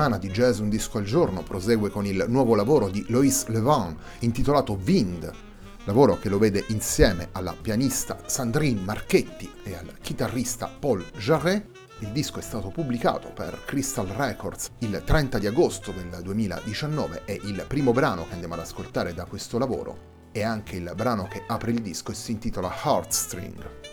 Settimana 0.00 0.16
di 0.16 0.30
Jazz 0.30 0.60
Un 0.60 0.70
Disco 0.70 0.96
al 0.96 1.04
Giorno 1.04 1.42
prosegue 1.42 1.90
con 1.90 2.06
il 2.06 2.24
nuovo 2.26 2.54
lavoro 2.54 2.88
di 2.88 3.04
Loïs 3.10 3.48
Levin 3.48 3.94
intitolato 4.20 4.78
Wind, 4.82 5.30
lavoro 5.84 6.18
che 6.18 6.30
lo 6.30 6.38
vede 6.38 6.64
insieme 6.68 7.28
alla 7.32 7.54
pianista 7.60 8.16
Sandrine 8.24 8.80
Marchetti 8.80 9.52
e 9.62 9.74
al 9.74 9.98
chitarrista 10.00 10.68
Paul 10.68 11.04
Jarret. 11.18 11.66
Il 11.98 12.12
disco 12.12 12.38
è 12.38 12.42
stato 12.42 12.70
pubblicato 12.70 13.30
per 13.34 13.62
Crystal 13.66 14.06
Records 14.06 14.70
il 14.78 15.02
30 15.04 15.38
di 15.38 15.46
agosto 15.46 15.92
del 15.92 16.22
2019 16.22 17.24
e 17.26 17.38
il 17.44 17.62
primo 17.68 17.92
brano 17.92 18.26
che 18.26 18.32
andiamo 18.32 18.54
ad 18.54 18.60
ascoltare 18.60 19.12
da 19.12 19.26
questo 19.26 19.58
lavoro 19.58 20.28
è 20.32 20.42
anche 20.42 20.76
il 20.76 20.90
brano 20.96 21.28
che 21.28 21.42
apre 21.46 21.72
il 21.72 21.82
disco 21.82 22.12
e 22.12 22.14
si 22.14 22.32
intitola 22.32 22.72
Heartstring. 22.84 23.89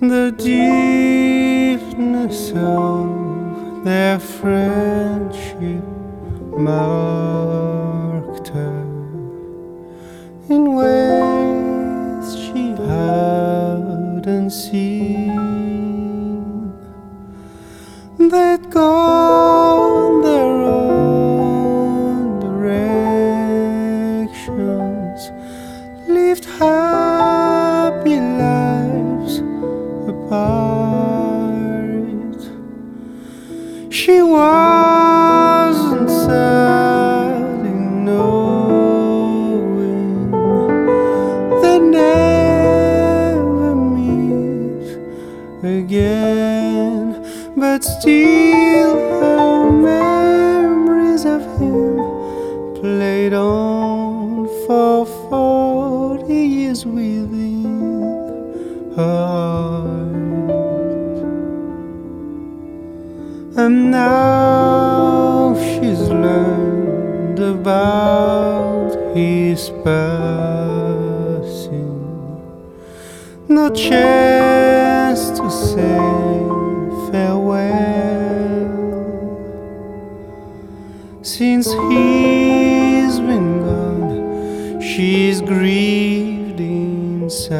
The 0.00 0.32
deepness 1.78 2.52
of 2.52 3.84
their 3.84 4.18
friendship 4.18 5.84
marked 6.56 7.19
She 33.92 34.22
wasn't 34.22 36.08
sad 36.08 37.64
knowing 38.04 39.10
they 41.60 41.78
never 41.80 43.74
meet 43.74 44.96
again, 45.64 47.16
but 47.56 47.82
still 47.82 48.49
No 73.70 73.76
chance 73.76 75.30
to 75.38 75.48
say 75.48 75.98
farewell. 77.12 78.66
Since 81.22 81.66
he's 81.68 83.20
been 83.20 83.60
gone, 83.60 84.80
she's 84.80 85.40
grieved 85.40 86.58
in 86.58 87.30
silence. 87.30 87.54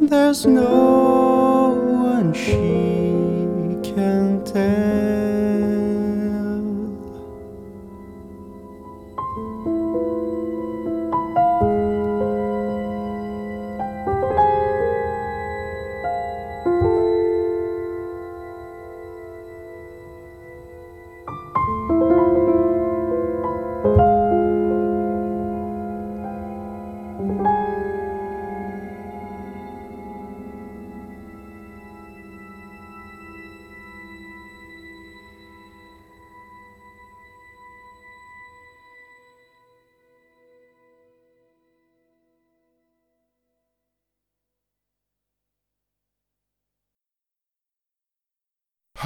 There's 0.00 0.46
no 0.46 0.93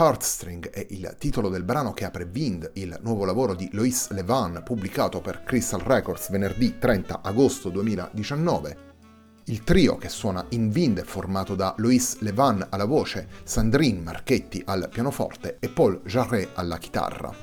Heartstring 0.00 0.70
è 0.70 0.86
il 0.90 1.16
titolo 1.18 1.48
del 1.48 1.64
brano 1.64 1.92
che 1.92 2.04
apre 2.04 2.30
Wind, 2.32 2.70
il 2.74 2.96
nuovo 3.02 3.24
lavoro 3.24 3.56
di 3.56 3.68
Lois 3.72 4.10
Levan 4.10 4.62
pubblicato 4.64 5.20
per 5.20 5.42
Crystal 5.42 5.80
Records 5.80 6.30
venerdì 6.30 6.78
30 6.78 7.20
agosto 7.20 7.68
2019. 7.68 8.76
Il 9.46 9.64
trio 9.64 9.96
che 9.96 10.08
suona 10.08 10.46
in 10.50 10.70
Wind 10.72 11.00
è 11.00 11.02
formato 11.02 11.56
da 11.56 11.74
Lois 11.78 12.20
Levan 12.20 12.64
alla 12.70 12.84
voce, 12.84 13.26
Sandrine 13.42 13.98
Marchetti 13.98 14.62
al 14.66 14.88
pianoforte 14.88 15.56
e 15.58 15.68
Paul 15.68 16.00
Jarret 16.04 16.50
alla 16.54 16.78
chitarra. 16.78 17.34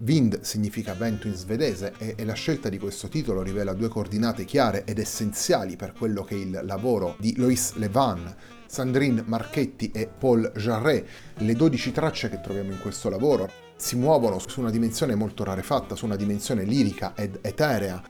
Wind 0.00 0.40
significa 0.40 0.92
vento 0.92 1.26
in 1.26 1.34
svedese 1.34 1.94
e, 1.96 2.22
la 2.26 2.34
scelta 2.34 2.68
di 2.68 2.76
questo 2.76 3.08
titolo 3.08 3.40
rivela 3.40 3.72
due 3.72 3.88
coordinate 3.88 4.44
chiare 4.44 4.84
ed 4.84 4.98
essenziali 4.98 5.76
per 5.76 5.94
quello 5.94 6.22
che 6.22 6.34
è 6.34 6.38
il 6.38 6.60
lavoro 6.64 7.16
di 7.18 7.34
Lois 7.38 7.76
Levan, 7.76 8.60
Sandrine 8.72 9.22
Marchetti 9.26 9.90
e 9.90 10.08
Paul 10.08 10.50
Jarret. 10.56 11.06
Le 11.34 11.52
12 11.52 11.92
tracce 11.92 12.30
che 12.30 12.40
troviamo 12.40 12.72
in 12.72 12.80
questo 12.80 13.10
lavoro 13.10 13.50
si 13.76 13.96
muovono 13.96 14.38
su 14.38 14.60
una 14.60 14.70
dimensione 14.70 15.14
molto 15.14 15.44
rarefatta, 15.44 15.94
su 15.94 16.06
una 16.06 16.16
dimensione 16.16 16.64
lirica 16.64 17.12
ed 17.14 17.38
eterea, 17.42 18.02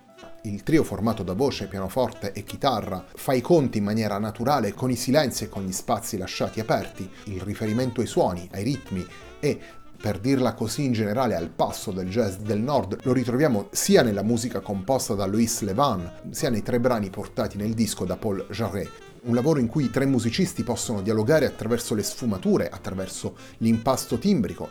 il 0.43 0.63
trio 0.63 0.85
formato 0.85 1.25
da 1.25 1.33
voce, 1.33 1.67
pianoforte 1.67 2.31
e 2.31 2.45
chitarra 2.45 3.05
fa 3.13 3.33
i 3.33 3.41
conti 3.41 3.79
in 3.79 3.85
maniera 3.85 4.19
naturale 4.19 4.73
con 4.73 4.89
i 4.89 4.95
silenzi 4.95 5.43
e 5.45 5.49
con 5.49 5.65
gli 5.65 5.73
spazi 5.73 6.17
lasciati 6.17 6.61
aperti, 6.61 7.11
il 7.25 7.41
riferimento 7.41 8.01
ai 8.01 8.07
suoni, 8.07 8.49
ai 8.53 8.63
ritmi 8.63 9.05
e 9.41 9.59
per 10.01 10.21
dirla 10.21 10.55
così 10.55 10.85
in 10.85 10.93
generale 10.93 11.35
al 11.35 11.51
passo 11.51 11.91
del 11.91 12.09
jazz 12.09 12.37
del 12.37 12.61
nord, 12.61 13.01
lo 13.03 13.13
ritroviamo 13.13 13.67
sia 13.73 14.03
nella 14.03 14.23
musica 14.23 14.61
composta 14.61 15.15
da 15.15 15.27
Louis 15.27 15.61
Levan, 15.63 16.09
sia 16.31 16.51
nei 16.51 16.63
tre 16.63 16.79
brani 16.79 17.11
portati 17.11 17.57
nel 17.57 17.75
disco 17.75 18.05
da 18.05 18.17
Paul 18.17 18.47
Jarret. 18.49 19.11
Un 19.25 19.35
lavoro 19.35 19.61
in 19.61 19.69
cui 19.69 19.85
i 19.85 19.91
tre 19.91 20.05
musicisti 20.05 20.65
possono 20.65 21.01
dialogare 21.01 21.47
attraverso 21.47 21.95
le 21.95 22.03
sfumature, 22.03 22.69
attraverso 22.69 23.37
l'impasto 23.59 24.19
timbrico 24.19 24.71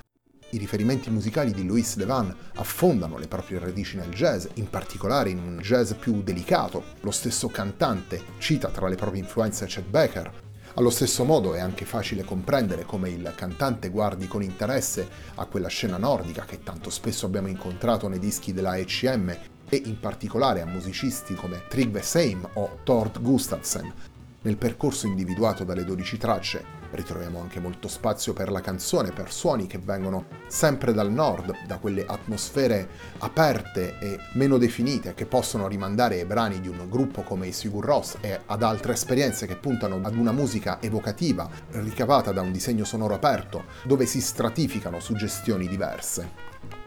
i 0.53 0.57
riferimenti 0.57 1.09
musicali 1.09 1.53
di 1.53 1.65
Louis 1.65 1.95
Levan 1.95 2.35
affondano 2.55 3.17
le 3.17 3.27
proprie 3.27 3.59
radici 3.59 3.95
nel 3.95 4.09
jazz, 4.09 4.45
in 4.55 4.69
particolare 4.69 5.29
in 5.29 5.37
un 5.37 5.59
jazz 5.59 5.93
più 5.93 6.21
delicato. 6.23 6.83
Lo 7.01 7.11
stesso 7.11 7.47
cantante 7.47 8.21
cita 8.37 8.67
tra 8.69 8.89
le 8.89 8.95
proprie 8.95 9.21
influenze 9.21 9.65
Chet 9.65 9.85
Baker. 9.85 10.29
Allo 10.75 10.89
stesso 10.89 11.23
modo 11.23 11.53
è 11.53 11.59
anche 11.59 11.85
facile 11.85 12.23
comprendere 12.23 12.83
come 12.83 13.09
il 13.09 13.31
cantante 13.35 13.89
guardi 13.89 14.27
con 14.27 14.43
interesse 14.43 15.07
a 15.35 15.45
quella 15.45 15.67
scena 15.67 15.97
nordica 15.97 16.43
che 16.43 16.63
tanto 16.63 16.89
spesso 16.89 17.25
abbiamo 17.25 17.47
incontrato 17.47 18.07
nei 18.07 18.19
dischi 18.19 18.53
della 18.53 18.77
ECM 18.77 19.37
e 19.69 19.81
in 19.85 19.99
particolare 19.99 20.61
a 20.61 20.65
musicisti 20.65 21.33
come 21.33 21.63
Trygve 21.69 22.01
Seim 22.01 22.45
o 22.53 22.79
Tord 22.83 23.21
Gustafsson. 23.21 24.10
Nel 24.41 24.57
percorso 24.57 25.07
individuato 25.07 25.63
dalle 25.63 25.83
12 25.83 26.17
tracce 26.17 26.81
Ritroviamo 26.91 27.39
anche 27.39 27.61
molto 27.61 27.87
spazio 27.87 28.33
per 28.33 28.51
la 28.51 28.59
canzone, 28.59 29.11
per 29.11 29.31
suoni 29.31 29.65
che 29.65 29.77
vengono 29.77 30.25
sempre 30.47 30.93
dal 30.93 31.09
nord, 31.09 31.65
da 31.65 31.77
quelle 31.77 32.05
atmosfere 32.05 32.89
aperte 33.19 33.97
e 33.99 34.17
meno 34.33 34.57
definite 34.57 35.13
che 35.13 35.25
possono 35.25 35.67
rimandare 35.67 36.19
ai 36.19 36.25
brani 36.25 36.59
di 36.59 36.67
un 36.67 36.89
gruppo 36.89 37.21
come 37.21 37.47
i 37.47 37.53
Sigur 37.53 37.85
Ross 37.85 38.17
e 38.19 38.41
ad 38.45 38.61
altre 38.61 38.93
esperienze 38.93 39.47
che 39.47 39.55
puntano 39.55 40.01
ad 40.03 40.15
una 40.15 40.33
musica 40.33 40.81
evocativa, 40.81 41.49
ricavata 41.71 42.33
da 42.33 42.41
un 42.41 42.51
disegno 42.51 42.83
sonoro 42.83 43.13
aperto, 43.13 43.63
dove 43.83 44.05
si 44.05 44.19
stratificano 44.19 44.99
suggestioni 44.99 45.69
diverse. 45.69 46.80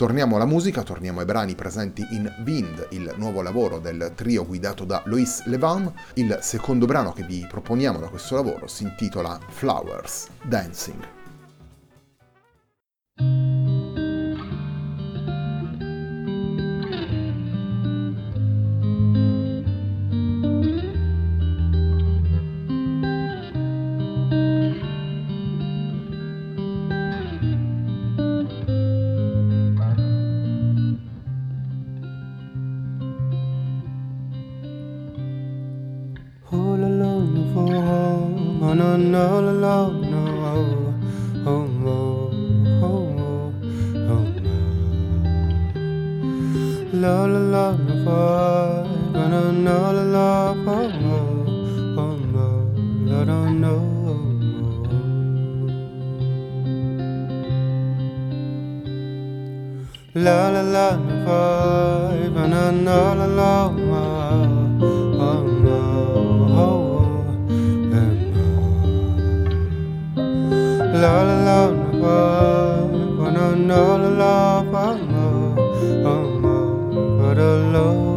Torniamo 0.00 0.36
alla 0.36 0.46
musica, 0.46 0.82
torniamo 0.82 1.20
ai 1.20 1.26
brani 1.26 1.54
presenti 1.54 2.02
in 2.12 2.26
Wind, 2.42 2.86
il 2.92 3.12
nuovo 3.18 3.42
lavoro 3.42 3.78
del 3.78 4.12
trio 4.14 4.46
guidato 4.46 4.86
da 4.86 5.02
Lois 5.04 5.44
Levan. 5.44 5.92
Il 6.14 6.38
secondo 6.40 6.86
brano 6.86 7.12
che 7.12 7.22
vi 7.22 7.46
proponiamo 7.46 7.98
da 7.98 8.08
questo 8.08 8.36
lavoro 8.36 8.66
si 8.66 8.84
intitola 8.84 9.38
Flowers 9.50 10.28
Dancing. 10.42 11.19
La 46.92 47.24
la 47.24 47.38
la, 47.38 47.70
my 47.70 47.92
vibe, 48.04 49.14
I 49.14 49.30
don't 49.30 49.62
la 49.92 50.02
la, 50.02 50.50
oh 50.50 50.88
no, 50.98 51.18
oh 51.96 52.16
no, 52.34 52.46
I 53.14 53.24
don't 53.24 53.60
know. 53.60 53.80
La 60.16 60.48
la 60.48 60.62
la, 60.62 60.96
my 60.96 61.12
vibe, 61.24 62.36
and 62.42 62.54
I 62.56 62.70
know 62.72 63.14
la 63.14 63.26
la, 63.26 63.68
oh, 63.68 63.78
oh 65.20 65.42
no, 65.62 65.78
oh, 66.18 66.64
oh, 66.64 66.74
and 67.46 67.94
I. 67.94 68.40
La 70.98 71.22
la 71.22 71.36
la, 71.46 71.70
my 71.70 71.90
vibe, 72.02 73.28
and 73.28 73.38
I 73.38 73.54
know 73.54 73.96
la 73.96 74.08
la. 74.08 74.59
no. 77.70 78.10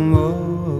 Oh. 0.00 0.77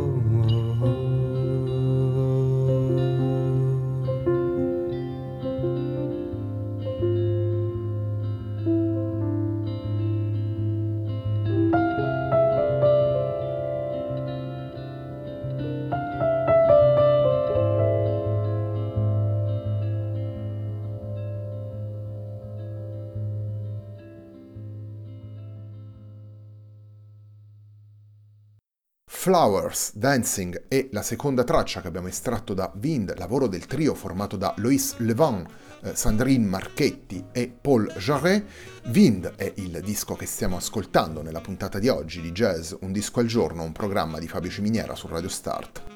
Flowers, 29.38 29.95
Dancing 29.95 30.64
è 30.66 30.88
la 30.90 31.02
seconda 31.02 31.45
traccia 31.45 31.80
che 31.80 31.87
abbiamo 31.87 32.09
estratto 32.09 32.54
da 32.54 32.73
Wind, 32.75 33.16
lavoro 33.18 33.47
del 33.47 33.66
trio 33.66 33.95
formato 33.95 34.37
da 34.37 34.52
Loïs 34.59 34.97
Levin, 34.97 35.47
eh, 35.83 35.95
Sandrine 35.95 36.45
Marchetti 36.45 37.26
e 37.30 37.49
Paul 37.49 37.87
Jarret. 37.99 38.45
Wind 38.87 39.37
è 39.37 39.52
il 39.59 39.80
disco 39.85 40.16
che 40.16 40.26
stiamo 40.26 40.57
ascoltando 40.57 41.23
nella 41.23 41.40
puntata 41.40 41.78
di 41.78 41.87
oggi 41.87 42.21
di 42.21 42.33
Jazz 42.33 42.75
Un 42.80 42.90
disco 42.90 43.21
al 43.21 43.26
giorno, 43.26 43.62
un 43.62 43.71
programma 43.71 44.18
di 44.18 44.26
Fabio 44.26 44.50
Ciminiera 44.50 44.97
su 44.97 45.07
Radio 45.07 45.28
Start. 45.28 45.88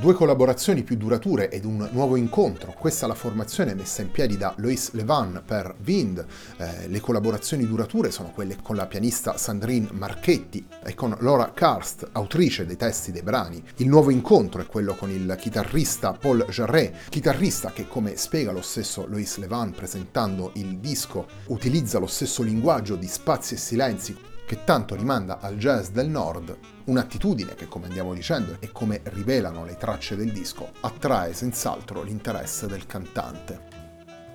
Due 0.00 0.14
collaborazioni 0.14 0.82
più 0.82 0.96
durature 0.96 1.50
ed 1.50 1.64
un 1.64 1.88
nuovo 1.92 2.16
incontro. 2.16 2.74
Questa 2.76 3.04
è 3.04 3.08
la 3.08 3.14
formazione 3.14 3.74
messa 3.74 4.02
in 4.02 4.10
piedi 4.10 4.36
da 4.36 4.52
Lois 4.56 4.92
Levan 4.92 5.42
per 5.46 5.76
Wind. 5.84 6.24
Eh, 6.56 6.88
le 6.88 6.98
collaborazioni 6.98 7.66
durature 7.66 8.10
sono 8.10 8.32
quelle 8.32 8.56
con 8.60 8.74
la 8.74 8.86
pianista 8.86 9.36
Sandrine 9.36 9.90
Marchetti 9.92 10.66
e 10.82 10.94
con 10.94 11.16
Laura 11.20 11.52
Karst, 11.52 12.08
autrice 12.12 12.66
dei 12.66 12.76
testi 12.76 13.12
dei 13.12 13.22
brani. 13.22 13.62
Il 13.76 13.88
nuovo 13.88 14.10
incontro 14.10 14.62
è 14.62 14.66
quello 14.66 14.94
con 14.94 15.10
il 15.10 15.36
chitarrista 15.38 16.12
Paul 16.12 16.46
Jarret, 16.48 17.10
chitarrista 17.10 17.70
che, 17.70 17.86
come 17.86 18.16
spiega 18.16 18.50
lo 18.50 18.62
stesso 18.62 19.06
Lois 19.06 19.36
Levan 19.36 19.70
presentando 19.70 20.50
il 20.54 20.78
disco, 20.78 21.28
utilizza 21.46 21.98
lo 21.98 22.06
stesso 22.06 22.42
linguaggio 22.42 22.96
di 22.96 23.06
spazi 23.06 23.54
e 23.54 23.58
silenzi 23.58 24.16
che 24.52 24.64
tanto 24.64 24.94
rimanda 24.94 25.38
al 25.40 25.56
jazz 25.56 25.88
del 25.88 26.10
nord, 26.10 26.54
un'attitudine 26.84 27.54
che, 27.54 27.68
come 27.68 27.86
andiamo 27.86 28.12
dicendo 28.12 28.56
e 28.60 28.70
come 28.70 29.00
rivelano 29.04 29.64
le 29.64 29.78
tracce 29.78 30.14
del 30.14 30.30
disco, 30.30 30.72
attrae 30.80 31.32
senz'altro 31.32 32.02
l'interesse 32.02 32.66
del 32.66 32.84
cantante. 32.84 33.71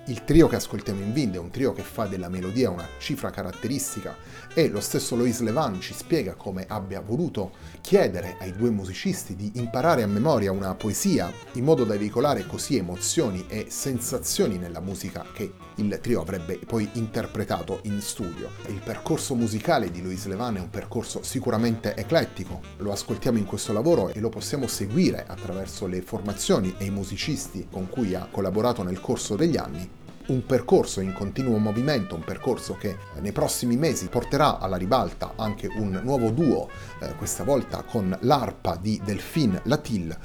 Il 0.08 0.24
trio 0.24 0.48
che 0.48 0.56
ascoltiamo 0.56 1.02
in 1.02 1.12
Wind 1.12 1.34
è 1.34 1.38
un 1.38 1.50
trio 1.50 1.74
che 1.74 1.82
fa 1.82 2.06
della 2.06 2.30
melodia 2.30 2.70
una 2.70 2.88
cifra 2.96 3.28
caratteristica 3.28 4.16
e 4.54 4.70
lo 4.70 4.80
stesso 4.80 5.14
Lois 5.16 5.40
Levan 5.40 5.82
ci 5.82 5.92
spiega 5.92 6.32
come 6.32 6.64
abbia 6.66 7.02
voluto 7.02 7.52
chiedere 7.82 8.38
ai 8.40 8.52
due 8.52 8.70
musicisti 8.70 9.36
di 9.36 9.52
imparare 9.56 10.02
a 10.02 10.06
memoria 10.06 10.50
una 10.50 10.74
poesia 10.74 11.30
in 11.52 11.64
modo 11.64 11.84
da 11.84 11.98
veicolare 11.98 12.46
così 12.46 12.78
emozioni 12.78 13.44
e 13.48 13.66
sensazioni 13.68 14.56
nella 14.56 14.80
musica 14.80 15.26
che 15.30 15.52
il 15.74 15.98
trio 16.00 16.22
avrebbe 16.22 16.56
poi 16.56 16.88
interpretato 16.94 17.80
in 17.82 18.00
studio. 18.00 18.48
Il 18.68 18.80
percorso 18.82 19.34
musicale 19.34 19.90
di 19.90 20.00
Lois 20.00 20.24
Levan 20.24 20.56
è 20.56 20.60
un 20.60 20.70
percorso 20.70 21.22
sicuramente 21.22 21.94
eclettico, 21.94 22.62
lo 22.78 22.92
ascoltiamo 22.92 23.36
in 23.36 23.44
questo 23.44 23.74
lavoro 23.74 24.08
e 24.08 24.20
lo 24.20 24.30
possiamo 24.30 24.68
seguire 24.68 25.26
attraverso 25.26 25.86
le 25.86 26.00
formazioni 26.00 26.74
e 26.78 26.86
i 26.86 26.90
musicisti 26.90 27.68
con 27.70 27.90
cui 27.90 28.14
ha 28.14 28.26
collaborato 28.30 28.82
nel 28.82 29.02
corso 29.02 29.36
degli 29.36 29.58
anni 29.58 29.97
un 30.28 30.44
percorso 30.44 31.00
in 31.00 31.12
continuo 31.12 31.58
movimento, 31.58 32.14
un 32.14 32.24
percorso 32.24 32.74
che 32.74 32.96
nei 33.20 33.32
prossimi 33.32 33.76
mesi 33.76 34.08
porterà 34.08 34.58
alla 34.58 34.76
ribalta 34.76 35.32
anche 35.36 35.66
un 35.66 36.00
nuovo 36.02 36.30
duo, 36.30 36.68
eh, 37.00 37.14
questa 37.14 37.44
volta 37.44 37.82
con 37.82 38.16
l'arpa 38.20 38.76
di 38.80 39.00
Delphine 39.04 39.60
Latil, 39.64 40.16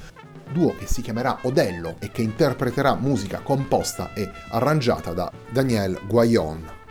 duo 0.51 0.75
che 0.75 0.87
si 0.87 1.01
chiamerà 1.01 1.39
Odello 1.43 1.95
e 1.99 2.11
che 2.11 2.21
interpreterà 2.21 2.95
musica 2.95 3.39
composta 3.39 4.13
e 4.13 4.29
arrangiata 4.49 5.13
da 5.13 5.31
Daniel 5.49 5.99
Guayon. 6.07 6.82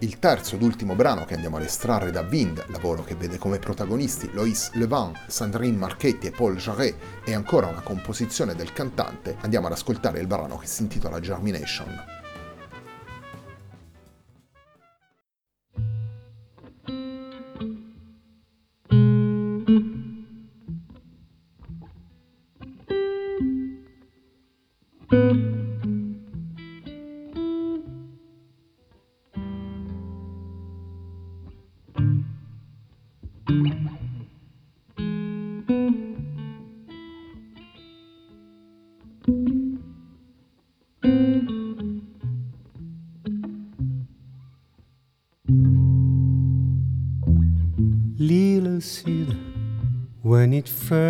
Il 0.00 0.20
terzo 0.20 0.54
ed 0.54 0.62
ultimo 0.62 0.94
brano 0.94 1.24
che 1.24 1.34
andiamo 1.34 1.56
ad 1.56 1.64
estrarre 1.64 2.12
da 2.12 2.20
Wind, 2.20 2.66
lavoro 2.68 3.02
che 3.02 3.16
vede 3.16 3.36
come 3.36 3.58
protagonisti 3.58 4.30
Loïs 4.32 4.70
Levin, 4.74 5.12
Sandrine 5.26 5.76
Marchetti 5.76 6.28
e 6.28 6.30
Paul 6.30 6.54
Jarret, 6.54 6.94
è 7.24 7.34
ancora 7.34 7.66
una 7.66 7.80
composizione 7.80 8.54
del 8.54 8.72
cantante, 8.72 9.36
andiamo 9.40 9.66
ad 9.66 9.72
ascoltare 9.72 10.20
il 10.20 10.28
brano 10.28 10.56
che 10.56 10.68
si 10.68 10.82
intitola 10.82 11.18
Germination. 11.18 12.17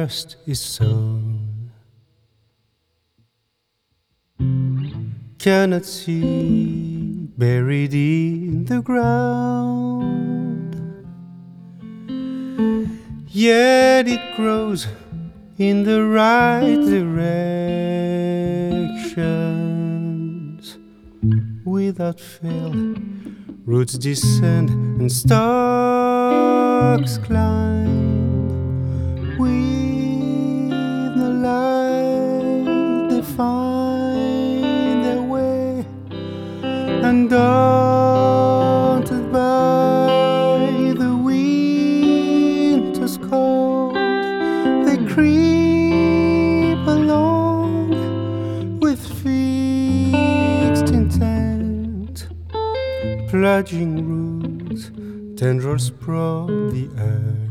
First 0.09 0.37
is 0.47 0.59
sown. 0.59 1.71
Cannot 5.39 5.85
see 5.85 7.29
buried 7.37 7.93
in 7.93 8.65
the 8.65 8.81
ground, 8.81 10.75
yet 13.29 14.09
it 14.09 14.35
grows 14.35 14.87
in 15.59 15.83
the 15.85 16.03
right 16.05 16.81
directions 16.97 17.59
without 21.67 22.19
fail. 22.19 22.73
Roots 23.67 23.99
descend 23.99 24.71
and 24.71 25.13
stalks 25.13 26.39
climb 27.19 27.98
daunted 37.29 39.33
by 39.33 40.07
the 40.97 41.17
winter's 41.17 43.19
cold 43.19 43.95
they 44.87 44.97
creep 45.13 46.87
along 46.87 47.91
with 48.81 49.01
fixed 49.23 50.95
intent 50.95 52.29
plunging 53.29 53.93
roots 54.09 54.91
tendrils 55.39 55.91
probe 55.91 56.73
the 56.73 56.89
earth 56.99 57.49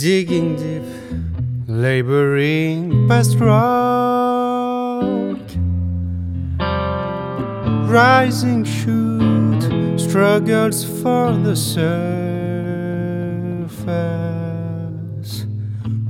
digging 0.00 0.56
deep, 0.56 0.82
laboring 1.68 3.06
past 3.06 3.38
rock. 3.38 3.79
Rising 7.90 8.62
shoot 8.62 9.98
struggles 9.98 10.84
for 11.02 11.32
the 11.32 11.56
surface, 11.56 11.80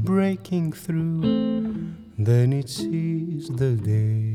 breaking 0.05 0.73
through, 0.73 1.95
then 2.19 2.53
it 2.53 2.69
sees 2.69 3.49
the 3.49 3.77
day. 3.77 4.30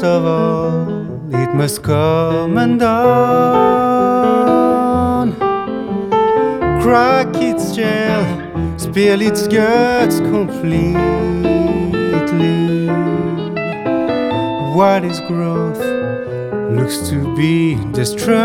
Of 0.00 0.24
all, 0.24 0.88
it 1.34 1.54
must 1.54 1.82
come 1.82 2.56
undone. 2.56 2.88
Crack 6.80 7.34
its 7.34 7.74
shell, 7.74 8.24
spill 8.78 9.20
its 9.20 9.48
guts 9.48 10.20
completely. 10.20 10.94
What 14.76 15.02
is 15.04 15.20
growth 15.22 15.82
looks 16.70 16.98
to 17.10 17.34
be 17.34 17.74
destruction. 17.90 18.38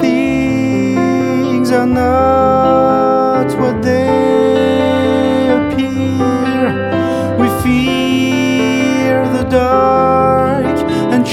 Things 0.00 1.70
are 1.70 1.86
not 1.86 3.54
what 3.56 3.82
they 3.82 4.43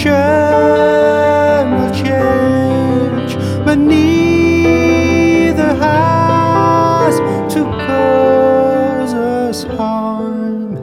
shame 0.01 1.69
will 1.77 1.93
change, 1.93 3.35
but 3.65 3.77
neither 3.77 5.71
has 5.75 7.15
to 7.53 7.61
cause 7.85 9.13
us 9.13 9.63
harm. 9.77 10.73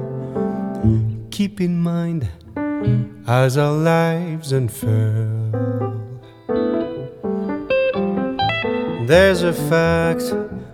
Keep 1.31 1.61
in 1.61 1.81
mind 1.81 2.29
as 3.27 3.59
our 3.59 3.73
lives 3.73 4.53
unfurl. 4.53 5.51
There's 9.07 9.43
a 9.43 9.53
fact 9.53 10.23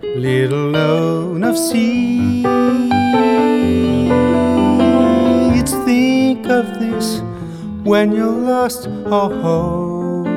little 0.03 0.69
known 0.69 1.43
of 1.43 1.57
seeds. 1.57 2.45
Think 5.85 6.47
of 6.47 6.79
this 6.79 7.21
when 7.85 8.11
you're 8.11 8.41
lost 8.41 8.87
or 8.87 9.31
hopeless. 9.43 10.33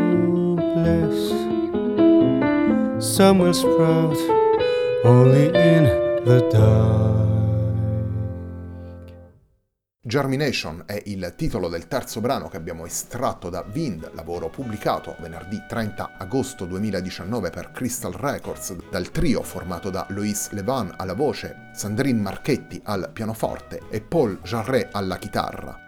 Some 2.99 3.39
will 3.39 3.55
sprout 3.55 4.19
only 5.05 5.47
in 5.47 5.85
the 6.25 6.47
dark. 6.53 7.27
Germination 10.09 10.85
è 10.87 11.03
il 11.07 11.35
titolo 11.37 11.69
del 11.69 11.87
terzo 11.87 12.23
brano 12.23 12.49
che 12.49 12.57
abbiamo 12.57 12.87
estratto 12.87 13.51
da 13.51 13.63
Wind, 13.71 14.11
lavoro 14.15 14.49
pubblicato 14.49 15.17
venerdì 15.21 15.63
30 15.69 16.17
agosto 16.17 16.65
2019 16.65 17.51
per 17.51 17.73
Crystal 17.73 18.13
Records 18.13 18.75
dal 18.91 19.11
trio 19.11 19.43
formato 19.43 19.91
da 19.91 20.07
Loïs 20.11 20.51
Levan 20.53 20.95
alla 20.97 21.15
voce, 21.15 21.71
Sandrine 21.75 22.21
Marchetti 22.23 22.81
al 22.85 23.11
pianoforte 23.13 23.83
e 23.91 24.01
Paul 24.01 24.41
Jarret 24.43 24.95
alla 24.95 25.19
chitarra. 25.19 25.88